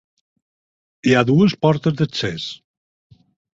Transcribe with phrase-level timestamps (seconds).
[1.09, 2.49] Hi ha dues portes d'accés.